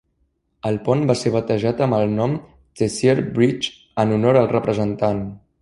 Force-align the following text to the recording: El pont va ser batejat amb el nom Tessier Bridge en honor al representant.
El 0.69 0.79
pont 0.87 1.03
va 1.11 1.15
ser 1.19 1.31
batejat 1.35 1.83
amb 1.87 1.97
el 1.99 2.15
nom 2.21 2.35
Tessier 2.81 3.17
Bridge 3.39 3.73
en 4.05 4.19
honor 4.19 4.41
al 4.43 4.53
representant. 4.59 5.27